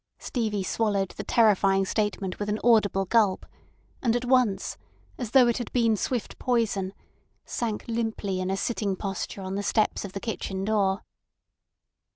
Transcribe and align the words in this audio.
Stevie 0.17 0.63
swallowed 0.63 1.09
the 1.09 1.23
terrifying 1.23 1.85
statement 1.85 2.39
with 2.39 2.49
an 2.49 2.59
audible 2.63 3.05
gulp, 3.05 3.45
and 4.01 4.15
at 4.15 4.25
once, 4.25 4.75
as 5.19 5.29
though 5.29 5.47
it 5.47 5.59
had 5.59 5.71
been 5.73 5.95
swift 5.95 6.39
poison, 6.39 6.95
sank 7.45 7.85
limply 7.87 8.39
in 8.39 8.49
a 8.49 8.57
sitting 8.57 8.95
posture 8.95 9.43
on 9.43 9.53
the 9.53 9.61
steps 9.61 10.03
of 10.03 10.13
the 10.13 10.19
kitchen 10.19 10.65
door. 10.65 11.03